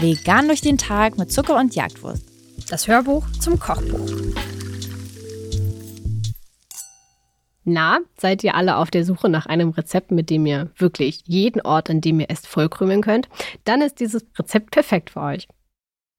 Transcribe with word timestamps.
Vegan 0.00 0.46
durch 0.46 0.60
den 0.60 0.78
Tag 0.78 1.18
mit 1.18 1.32
Zucker 1.32 1.56
und 1.56 1.74
Jagdwurst. 1.74 2.22
Das 2.68 2.86
Hörbuch 2.86 3.26
zum 3.40 3.58
Kochbuch. 3.58 4.10
Na, 7.64 7.98
seid 8.16 8.44
ihr 8.44 8.54
alle 8.54 8.76
auf 8.76 8.92
der 8.92 9.04
Suche 9.04 9.28
nach 9.28 9.46
einem 9.46 9.70
Rezept, 9.70 10.12
mit 10.12 10.30
dem 10.30 10.46
ihr 10.46 10.70
wirklich 10.76 11.22
jeden 11.26 11.60
Ort, 11.62 11.90
an 11.90 12.00
dem 12.00 12.20
ihr 12.20 12.30
esst, 12.30 12.46
vollkrümeln 12.46 13.02
könnt? 13.02 13.28
Dann 13.64 13.82
ist 13.82 13.98
dieses 13.98 14.24
Rezept 14.38 14.70
perfekt 14.70 15.10
für 15.10 15.20
euch. 15.20 15.48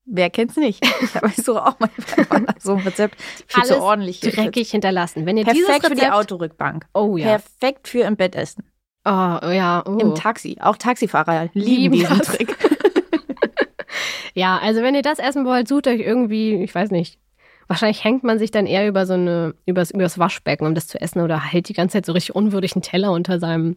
Wer 0.10 0.30
kennt's 0.30 0.56
nicht? 0.56 0.84
Ich 1.02 1.16
habe 1.16 1.30
so 1.30 1.60
auch 1.60 1.78
mal 1.80 1.90
so 2.60 2.74
ein 2.74 2.80
Rezept 2.80 3.22
viel 3.48 3.62
Alles 3.62 3.76
zu 3.76 3.82
ordentlich 3.82 4.22
dreckig 4.22 4.72
hinterlassen. 4.72 5.26
Wenn 5.26 5.38
ihr 5.38 5.44
Perfekt 5.44 5.68
dieses 5.68 5.82
für 5.82 5.92
Rezept, 5.92 6.08
die 6.08 6.12
Autorückbank. 6.12 6.86
Oh 6.94 7.18
ja. 7.18 7.28
Perfekt 7.28 7.88
für 7.90 8.02
im 8.02 8.16
Bett 8.16 8.36
essen. 8.36 8.64
Oh 9.06 9.10
ja. 9.10 9.84
Oh. 9.86 9.98
Im 9.98 10.16
Taxi. 10.16 10.58
Auch 10.62 10.78
Taxifahrer 10.78 11.50
lieben 11.54 11.94
Lieben 11.94 11.94
diesen 11.94 12.18
das. 12.18 12.28
Trick. 12.28 12.56
Ja, 14.38 14.60
also 14.60 14.84
wenn 14.84 14.94
ihr 14.94 15.02
das 15.02 15.18
essen 15.18 15.46
wollt, 15.46 15.68
sucht 15.68 15.88
euch 15.88 16.00
irgendwie, 16.00 16.62
ich 16.62 16.76
weiß 16.76 16.92
nicht. 16.92 17.18
Wahrscheinlich 17.68 18.04
hängt 18.04 18.24
man 18.24 18.40
sich 18.40 18.52
dann 18.52 18.66
eher 18.66 18.88
über 18.88 19.06
so 19.06 19.14
eine, 19.14 19.54
übers, 19.66 19.92
übers 19.92 20.18
Waschbecken, 20.18 20.66
um 20.66 20.74
das 20.74 20.88
zu 20.88 21.02
essen, 21.02 21.22
oder 21.22 21.42
hält 21.42 21.68
die 21.68 21.74
ganze 21.74 21.94
Zeit 21.94 22.06
so 22.06 22.14
richtig 22.14 22.34
unwürdig 22.34 22.76
einen 22.76 22.82
Teller 22.82 23.12
unter 23.12 23.40
seinem, 23.40 23.76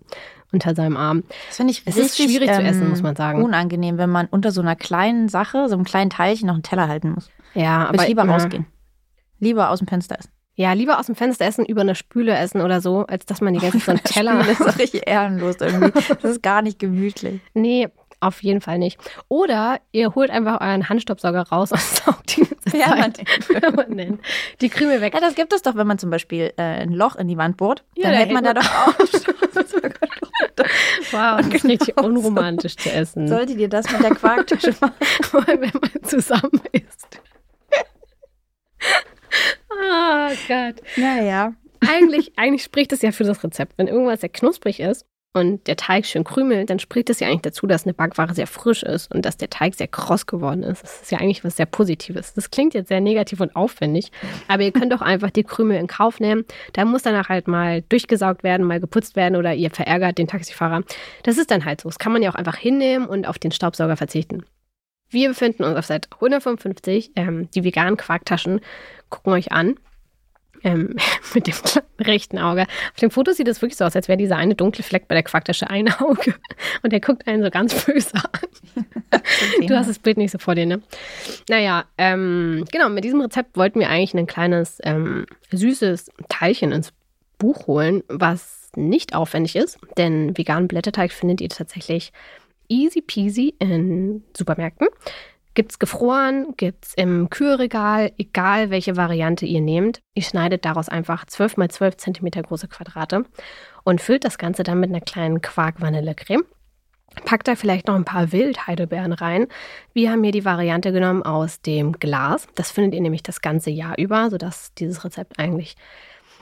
unter 0.52 0.74
seinem 0.74 0.96
Arm. 0.96 1.24
Das 1.48 1.56
finde 1.56 1.72
ich 1.72 1.82
Es 1.84 1.96
ist 1.96 2.18
richtig, 2.18 2.26
schwierig 2.26 2.52
zu 2.52 2.60
ähm, 2.60 2.66
essen, 2.66 2.88
muss 2.88 3.02
man 3.02 3.16
sagen. 3.16 3.42
Unangenehm, 3.42 3.98
wenn 3.98 4.10
man 4.10 4.26
unter 4.26 4.52
so 4.52 4.60
einer 4.60 4.76
kleinen 4.76 5.28
Sache, 5.28 5.68
so 5.68 5.74
einem 5.74 5.84
kleinen 5.84 6.10
Teilchen 6.10 6.46
noch 6.46 6.54
einen 6.54 6.62
Teller 6.62 6.88
halten 6.88 7.10
muss. 7.10 7.30
Ja, 7.54 7.80
Würde 7.80 7.88
aber 7.88 8.02
ich 8.02 8.08
lieber 8.08 8.24
ja. 8.24 8.32
rausgehen. 8.32 8.66
Lieber 9.40 9.70
aus 9.70 9.78
dem 9.78 9.88
Fenster 9.88 10.18
essen. 10.18 10.30
Ja, 10.54 10.74
lieber 10.74 10.98
aus 10.98 11.06
dem 11.06 11.14
Fenster 11.14 11.46
essen, 11.46 11.64
über 11.64 11.80
eine 11.80 11.94
Spüle 11.94 12.36
essen 12.36 12.60
oder 12.60 12.80
so, 12.80 13.06
als 13.06 13.24
dass 13.24 13.40
man 13.40 13.54
die 13.54 13.60
ganze 13.60 13.78
Zeit 13.78 13.84
so 13.84 13.90
einen 13.92 14.02
Teller. 14.04 14.44
Das 14.44 14.60
ist 14.60 14.78
richtig 14.78 15.08
ehrenlos 15.08 15.56
irgendwie. 15.58 15.90
Das 15.92 16.32
ist 16.32 16.42
gar 16.42 16.60
nicht 16.62 16.78
gemütlich. 16.78 17.40
Nee, 17.54 17.88
auf 18.20 18.42
jeden 18.42 18.60
Fall 18.60 18.78
nicht. 18.78 18.98
Oder 19.28 19.80
ihr 19.92 20.14
holt 20.14 20.30
einfach 20.30 20.60
euren 20.60 20.88
Handstaubsauger 20.88 21.42
raus 21.42 21.72
und 21.72 21.80
saugt 22.04 22.36
die 22.36 22.44
Permanent. 22.70 23.20
permanent 23.48 24.20
die 24.60 24.68
Krümel 24.68 25.00
weg. 25.00 25.14
Ja, 25.14 25.20
das 25.20 25.34
gibt 25.34 25.52
es 25.52 25.62
doch, 25.62 25.74
wenn 25.74 25.86
man 25.86 25.98
zum 25.98 26.10
Beispiel 26.10 26.52
äh, 26.56 26.62
ein 26.62 26.92
Loch 26.92 27.16
in 27.16 27.28
die 27.28 27.36
Wand 27.36 27.56
bohrt. 27.56 27.84
Ja, 27.96 28.04
dann 28.04 28.12
da 28.12 28.18
hält 28.18 28.32
man 28.32 28.44
da 28.44 28.54
doch 28.54 28.64
auch. 28.86 28.94
Wow, 31.12 31.38
das 31.38 31.46
ist 31.48 31.64
richtig 31.64 31.96
unromantisch 32.00 32.76
zu 32.76 32.92
essen. 32.92 33.26
Solltet 33.26 33.58
ihr 33.58 33.68
das 33.68 33.90
mit 33.90 34.02
der 34.02 34.14
Quarktasche 34.14 34.74
machen? 34.80 34.94
Wenn 35.32 35.60
man 35.60 36.02
zusammen 36.04 36.60
isst. 36.72 37.20
Ah 39.70 40.30
Gott. 40.46 40.82
Naja. 40.96 41.54
Eigentlich, 41.88 42.32
eigentlich 42.36 42.62
spricht 42.62 42.92
es 42.92 43.00
ja 43.02 43.10
für 43.10 43.24
das 43.24 43.42
Rezept. 43.42 43.72
Wenn 43.78 43.88
irgendwas 43.88 44.20
sehr 44.20 44.28
knusprig 44.28 44.80
ist 44.80 45.06
und 45.32 45.66
der 45.68 45.76
Teig 45.76 46.06
schön 46.06 46.24
krümelt, 46.24 46.70
dann 46.70 46.80
spricht 46.80 47.08
es 47.08 47.20
ja 47.20 47.28
eigentlich 47.28 47.42
dazu, 47.42 47.66
dass 47.66 47.84
eine 47.84 47.94
Backware 47.94 48.34
sehr 48.34 48.48
frisch 48.48 48.82
ist 48.82 49.14
und 49.14 49.24
dass 49.24 49.36
der 49.36 49.48
Teig 49.48 49.74
sehr 49.76 49.86
kross 49.86 50.26
geworden 50.26 50.64
ist. 50.64 50.82
Das 50.82 51.02
ist 51.02 51.12
ja 51.12 51.18
eigentlich 51.18 51.44
was 51.44 51.56
sehr 51.56 51.66
Positives. 51.66 52.34
Das 52.34 52.50
klingt 52.50 52.74
jetzt 52.74 52.88
sehr 52.88 53.00
negativ 53.00 53.40
und 53.40 53.54
aufwendig, 53.54 54.10
aber 54.48 54.64
ihr 54.64 54.72
könnt 54.72 54.92
doch 54.92 55.02
einfach 55.02 55.30
die 55.30 55.44
Krümel 55.44 55.78
in 55.78 55.86
Kauf 55.86 56.18
nehmen. 56.18 56.44
Da 56.72 56.84
muss 56.84 57.02
danach 57.02 57.28
halt 57.28 57.46
mal 57.46 57.82
durchgesaugt 57.82 58.42
werden, 58.42 58.66
mal 58.66 58.80
geputzt 58.80 59.14
werden 59.14 59.36
oder 59.36 59.54
ihr 59.54 59.70
verärgert 59.70 60.18
den 60.18 60.26
Taxifahrer. 60.26 60.82
Das 61.22 61.38
ist 61.38 61.50
dann 61.50 61.64
halt 61.64 61.80
so. 61.80 61.88
Das 61.88 61.98
kann 62.00 62.12
man 62.12 62.22
ja 62.22 62.30
auch 62.30 62.34
einfach 62.34 62.56
hinnehmen 62.56 63.06
und 63.06 63.28
auf 63.28 63.38
den 63.38 63.52
Staubsauger 63.52 63.96
verzichten. 63.96 64.42
Wir 65.10 65.28
befinden 65.28 65.64
uns 65.64 65.76
auf 65.76 65.86
Seite 65.86 66.08
155. 66.12 67.12
Ähm, 67.16 67.48
die 67.52 67.64
veganen 67.64 67.96
Quarktaschen 67.96 68.60
gucken 69.08 69.32
euch 69.32 69.52
an. 69.52 69.76
Ähm, 70.62 70.96
mit 71.34 71.46
dem 71.46 71.54
rechten 72.00 72.38
Auge. 72.38 72.62
Auf 72.62 73.00
dem 73.00 73.10
Foto 73.10 73.32
sieht 73.32 73.48
es 73.48 73.62
wirklich 73.62 73.76
so 73.76 73.84
aus, 73.84 73.96
als 73.96 74.08
wäre 74.08 74.18
dieser 74.18 74.36
eine 74.36 74.54
dunkle 74.54 74.82
Fleck 74.82 75.08
bei 75.08 75.14
der 75.14 75.22
Quarktasche 75.22 75.68
ein 75.70 75.92
Auge. 76.00 76.34
Und 76.82 76.92
der 76.92 77.00
guckt 77.00 77.26
einen 77.26 77.42
so 77.42 77.50
ganz 77.50 77.84
böse 77.84 78.14
an. 78.14 79.66
Du 79.66 79.76
hast 79.76 79.88
das 79.88 79.98
Bild 79.98 80.16
nicht 80.16 80.30
so 80.30 80.38
vor 80.38 80.54
dir, 80.54 80.66
ne? 80.66 80.82
Naja, 81.48 81.84
ähm, 81.98 82.64
genau, 82.70 82.88
mit 82.88 83.04
diesem 83.04 83.20
Rezept 83.20 83.56
wollten 83.56 83.80
wir 83.80 83.88
eigentlich 83.88 84.14
ein 84.14 84.26
kleines, 84.26 84.78
ähm, 84.84 85.26
süßes 85.50 86.10
Teilchen 86.28 86.72
ins 86.72 86.92
Buch 87.38 87.66
holen, 87.66 88.04
was 88.08 88.70
nicht 88.76 89.14
aufwendig 89.14 89.56
ist, 89.56 89.78
denn 89.96 90.36
veganen 90.36 90.68
Blätterteig 90.68 91.12
findet 91.12 91.40
ihr 91.40 91.48
tatsächlich 91.48 92.12
easy 92.68 93.00
peasy 93.00 93.54
in 93.58 94.22
Supermärkten. 94.36 94.88
Gibt's 95.54 95.80
gefroren, 95.80 96.54
gibt's 96.56 96.94
im 96.94 97.28
Kühlregal, 97.28 98.12
egal 98.18 98.70
welche 98.70 98.96
Variante 98.96 99.46
ihr 99.46 99.60
nehmt. 99.60 100.00
Ihr 100.14 100.22
schneidet 100.22 100.64
daraus 100.64 100.88
einfach 100.88 101.26
12 101.26 101.56
mal 101.56 101.68
12 101.68 101.96
Zentimeter 101.96 102.42
große 102.42 102.68
Quadrate 102.68 103.24
und 103.82 104.00
füllt 104.00 104.24
das 104.24 104.38
Ganze 104.38 104.62
dann 104.62 104.78
mit 104.78 104.90
einer 104.90 105.00
kleinen 105.00 105.40
Quark-Vanille-Creme. 105.40 106.44
Packt 107.24 107.48
da 107.48 107.56
vielleicht 107.56 107.88
noch 107.88 107.96
ein 107.96 108.04
paar 108.04 108.30
Wildheidelbeeren 108.30 109.12
rein. 109.12 109.48
Wir 109.92 110.12
haben 110.12 110.22
hier 110.22 110.32
die 110.32 110.44
Variante 110.44 110.92
genommen 110.92 111.24
aus 111.24 111.60
dem 111.60 111.94
Glas. 111.94 112.46
Das 112.54 112.70
findet 112.70 112.94
ihr 112.94 113.00
nämlich 113.00 113.24
das 113.24 113.40
ganze 113.40 113.70
Jahr 113.70 113.98
über, 113.98 114.30
sodass 114.30 114.72
dieses 114.74 115.04
Rezept 115.04 115.40
eigentlich 115.40 115.74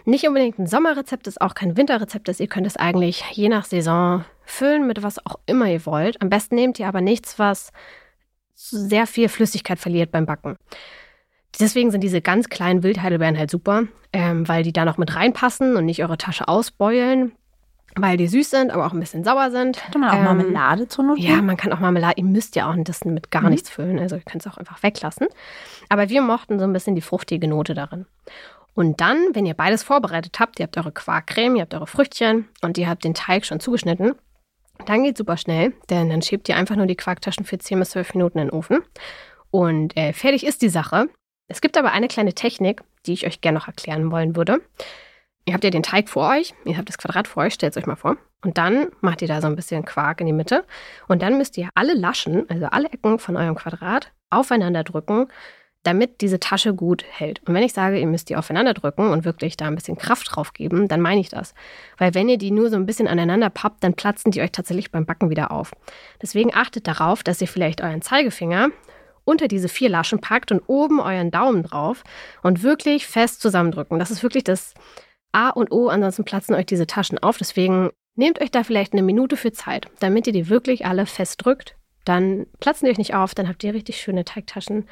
nicht 0.05 0.27
unbedingt 0.27 0.59
ein 0.59 0.67
Sommerrezept 0.67 1.27
ist, 1.27 1.41
auch 1.41 1.55
kein 1.55 1.77
Winterrezept 1.77 2.29
ist. 2.29 2.41
Ihr 2.41 2.47
könnt 2.47 2.67
es 2.67 2.77
eigentlich 2.77 3.25
je 3.33 3.49
nach 3.49 3.65
Saison 3.65 4.25
füllen 4.45 4.87
mit 4.87 5.03
was 5.03 5.25
auch 5.25 5.39
immer 5.47 5.67
ihr 5.67 5.85
wollt. 5.87 6.21
Am 6.21 6.29
besten 6.29 6.55
nehmt 6.55 6.79
ihr 6.79 6.89
aber 6.89 7.01
nichts, 7.01 7.39
was 7.39 7.73
sehr 8.61 9.07
viel 9.07 9.29
Flüssigkeit 9.29 9.79
verliert 9.79 10.11
beim 10.11 10.27
Backen. 10.27 10.57
Deswegen 11.61 11.91
sind 11.91 12.03
diese 12.03 12.21
ganz 12.21 12.49
kleinen 12.49 12.83
Wildheidelbeeren 12.83 13.39
halt 13.39 13.51
super, 13.51 13.85
ähm, 14.13 14.47
weil 14.49 14.63
die 14.63 14.73
da 14.73 14.85
noch 14.85 14.99
mit 14.99 15.15
reinpassen 15.15 15.77
und 15.77 15.85
nicht 15.87 16.03
eure 16.03 16.19
Tasche 16.19 16.47
ausbeulen, 16.49 17.33
weil 17.97 18.17
die 18.17 18.27
süß 18.27 18.51
sind, 18.51 18.71
aber 18.71 18.87
auch 18.87 18.93
ein 18.93 19.01
bisschen 19.01 19.25
sauer 19.25 19.51
sind. 19.51 19.81
Kann 19.93 20.01
man 20.01 20.11
auch 20.11 20.15
Ähm, 20.17 20.25
Marmelade 20.25 20.89
zur 20.89 21.05
Not 21.05 21.19
Ja, 21.19 21.41
man 21.41 21.57
kann 21.57 21.73
auch 21.73 21.79
Marmelade, 21.81 22.15
ihr 22.19 22.25
müsst 22.25 22.55
ja 22.57 22.71
auch 22.71 22.75
das 22.79 23.05
mit 23.05 23.31
gar 23.31 23.43
Mhm. 23.45 23.51
nichts 23.51 23.71
füllen, 23.71 23.99
also 23.99 24.17
ihr 24.17 24.23
könnt 24.23 24.45
es 24.45 24.53
auch 24.53 24.59
einfach 24.59 24.83
weglassen. 24.83 25.29
Aber 25.89 26.09
wir 26.09 26.21
mochten 26.21 26.59
so 26.59 26.65
ein 26.65 26.73
bisschen 26.73 26.95
die 26.95 27.01
fruchtige 27.01 27.49
Note 27.49 27.75
darin. 27.75 28.07
Und 28.75 29.01
dann, 29.01 29.17
wenn 29.33 29.47
ihr 29.47 29.55
beides 29.55 29.83
vorbereitet 29.83 30.39
habt, 30.39 30.61
ihr 30.61 30.65
habt 30.65 30.77
eure 30.77 30.93
Quarkcreme, 30.93 31.57
ihr 31.57 31.63
habt 31.63 31.75
eure 31.75 31.87
Früchtchen 31.89 32.47
und 32.63 32.77
ihr 32.79 32.89
habt 32.89 33.03
den 33.05 33.15
Teig 33.15 33.45
schon 33.47 33.59
zugeschnitten, 33.59 34.13
dann 34.87 35.03
geht 35.03 35.19
super 35.19 35.37
schnell, 35.37 35.73
denn 35.91 36.11
dann 36.11 36.23
schiebt 36.23 36.49
ihr 36.49 36.57
einfach 36.57 36.77
nur 36.77 36.87
die 36.87 36.97
Quarktaschen 36.97 37.45
für 37.45 37.59
10 37.59 37.79
bis 37.79 37.91
12 37.91 38.15
Minuten 38.15 38.39
in 38.39 38.49
den 38.49 38.53
Ofen. 38.53 38.81
Und 39.51 39.97
äh, 39.97 40.13
fertig 40.13 40.47
ist 40.47 40.63
die 40.63 40.69
Sache. 40.69 41.09
Es 41.49 41.61
gibt 41.61 41.79
aber 41.79 41.93
eine 41.93 42.09
kleine 42.09 42.35
Technik, 42.35 42.83
die 43.07 43.13
ich 43.13 43.27
euch 43.27 43.41
gerne 43.41 43.59
noch 43.59 43.69
erklären 43.69 44.11
wollen 44.11 44.37
würde. 44.37 44.61
Ihr 45.47 45.55
habt 45.55 45.65
ja 45.65 45.71
den 45.71 45.83
Teig 45.83 46.11
vor 46.11 46.29
euch, 46.29 46.55
ihr 46.67 46.77
habt 46.77 46.91
das 46.91 46.99
Quadrat 46.99 47.27
vor 47.27 47.45
euch, 47.45 47.55
stellt 47.55 47.73
es 47.73 47.79
euch 47.79 47.87
mal 47.87 47.97
vor. 47.97 48.19
Und 48.45 48.59
dann 48.59 48.89
macht 49.01 49.23
ihr 49.23 49.29
da 49.29 49.41
so 49.41 49.47
ein 49.47 49.57
bisschen 49.57 49.85
Quark 49.85 50.21
in 50.21 50.27
die 50.27 50.33
Mitte. 50.33 50.65
Und 51.09 51.23
dann 51.23 51.39
müsst 51.39 51.57
ihr 51.57 51.71
alle 51.75 51.95
Laschen, 51.95 52.49
also 52.51 52.67
alle 52.67 52.89
Ecken 52.91 53.19
von 53.19 53.37
eurem 53.37 53.55
Quadrat, 53.55 54.13
aufeinander 54.31 54.85
drücken, 54.85 55.29
damit 55.85 56.21
diese 56.21 56.41
Tasche 56.41 56.75
gut 56.75 57.05
hält. 57.09 57.41
Und 57.47 57.55
wenn 57.55 57.63
ich 57.63 57.73
sage, 57.73 57.99
ihr 57.99 58.07
müsst 58.07 58.29
die 58.29 58.37
aufeinander 58.37 58.75
drücken 58.75 59.11
und 59.11 59.25
wirklich 59.25 59.57
da 59.57 59.67
ein 59.67 59.75
bisschen 59.75 59.97
Kraft 59.97 60.35
drauf 60.35 60.53
geben, 60.53 60.89
dann 60.89 61.01
meine 61.01 61.21
ich 61.21 61.29
das. 61.29 61.55
Weil 61.97 62.15
wenn 62.15 62.29
ihr 62.29 62.39
die 62.39 62.51
nur 62.51 62.69
so 62.69 62.77
ein 62.77 62.87
bisschen 62.87 63.09
aneinander 63.09 63.49
pappt, 63.49 63.85
dann 63.85 63.95
platzen 63.95 64.33
die 64.33 64.41
euch 64.41 64.53
tatsächlich 64.53 64.91
beim 64.91 65.07
Backen 65.07 65.31
wieder 65.31 65.51
auf. 65.51 65.73
Deswegen 66.21 66.55
achtet 66.55 66.87
darauf, 66.87 67.23
dass 67.23 67.41
ihr 67.41 67.49
vielleicht 67.49 67.81
euren 67.81 68.03
Zeigefinger 68.03 68.71
unter 69.25 69.47
diese 69.47 69.69
vier 69.69 69.91
Laschen 69.91 70.21
packt 70.21 70.51
und 70.53 70.63
oben 70.67 71.01
euren 71.01 71.31
Daumen 71.31 71.63
drauf 71.63 72.03
und 72.43 72.63
wirklich 72.63 73.07
fest 73.07 73.41
zusammendrücken. 73.41 73.99
Das 73.99 74.11
ist 74.11 74.23
wirklich 74.23 74.45
das 74.45 74.75
A 75.33 75.51
und 75.51 75.71
O, 75.71 75.89
ansonsten 75.89 76.25
platzen 76.25 76.55
euch 76.55 76.67
diese 76.67 76.87
Taschen 76.87 77.19
auf. 77.19 77.39
Deswegen 77.39 77.91
nehmt 78.17 78.41
euch 78.41 78.51
da 78.51 78.65
vielleicht 78.65 78.95
eine 78.95 79.03
Minute 79.03 79.37
für 79.37 79.53
Zeit, 79.53 79.89
damit 80.01 80.27
ihr 80.27 80.33
die 80.33 80.49
wirklich 80.49 80.87
alle 80.87 81.07
fest 81.07 81.45
drückt. 81.45 81.77
Dann 82.05 82.47
platzen 82.59 82.87
die 82.87 82.93
euch 82.93 82.99
nicht 82.99 83.15
auf, 83.15 83.35
dann 83.35 83.49
habt 83.49 83.63
ihr 83.63 83.75
richtig 83.75 84.01
schöne 84.01 84.25
Teigtaschen. 84.25 84.89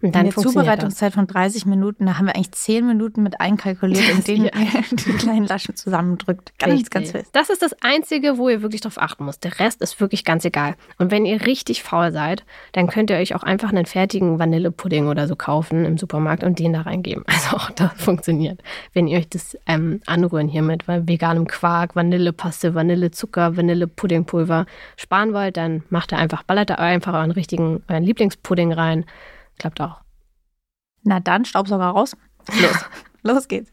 Und 0.00 0.14
dann 0.14 0.26
Eine 0.26 0.32
das. 0.32 0.44
Zubereitungszeit 0.44 1.12
von 1.12 1.26
30 1.26 1.66
Minuten, 1.66 2.06
da 2.06 2.18
haben 2.18 2.26
wir 2.26 2.34
eigentlich 2.34 2.52
10 2.52 2.86
Minuten 2.86 3.22
mit 3.22 3.40
einkalkuliert, 3.40 4.08
in 4.12 4.24
denen 4.24 4.44
ihr 4.44 4.52
die 4.90 5.12
kleinen 5.12 5.46
Laschen 5.46 5.74
zusammendrückt. 5.74 6.52
Ganz, 6.58 6.72
Richtig. 6.74 6.90
ganz 6.90 7.10
fest. 7.10 7.30
Das 7.32 7.50
ist 7.50 7.62
das 7.62 7.74
Einzige, 7.82 8.38
wo 8.38 8.48
ihr 8.48 8.62
wirklich 8.62 8.80
drauf 8.80 8.98
achten 8.98 9.24
müsst. 9.24 9.44
Der 9.44 9.58
Rest 9.58 9.82
ist 9.82 10.00
wirklich 10.00 10.24
ganz 10.24 10.44
egal. 10.44 10.74
Und 10.98 11.10
wenn 11.10 11.26
ihr 11.26 11.46
richtig 11.46 11.82
faul 11.82 12.12
seid, 12.12 12.44
dann 12.72 12.88
könnt 12.88 13.10
ihr 13.10 13.16
euch 13.16 13.34
auch 13.34 13.42
einfach 13.42 13.70
einen 13.70 13.86
fertigen 13.86 14.38
Vanillepudding 14.38 15.08
oder 15.08 15.26
so 15.26 15.36
kaufen 15.36 15.84
im 15.84 15.98
Supermarkt 15.98 16.44
und 16.44 16.58
den 16.58 16.72
da 16.72 16.82
reingeben. 16.82 17.24
Also 17.38 17.56
auch 17.56 17.70
das 17.70 17.92
funktioniert. 17.96 18.60
Wenn 18.94 19.06
ihr 19.06 19.18
euch 19.18 19.28
das 19.28 19.56
ähm, 19.66 20.00
anrühren 20.06 20.48
hier 20.48 20.62
mit 20.62 20.88
veganem 20.88 21.46
Quark, 21.46 21.94
Vanillepaste, 21.94 22.74
Vanillezucker, 22.74 23.56
Vanillepuddingpulver 23.56 24.66
sparen 24.96 25.32
wollt, 25.32 25.56
dann 25.56 25.84
macht 25.88 26.12
ihr 26.12 26.18
einfach, 26.18 26.42
ballert 26.42 26.70
da 26.70 26.74
einfach 26.76 27.14
euren 27.14 27.30
richtigen, 27.30 27.82
euren 27.88 28.02
Lieblingspudding 28.02 28.72
rein. 28.72 29.04
Klappt 29.58 29.80
auch. 29.80 30.02
Na 31.02 31.20
dann, 31.20 31.44
Staubsauger 31.44 31.88
raus. 31.88 32.16
Los. 32.60 32.84
Los 33.22 33.48
geht's. 33.48 33.72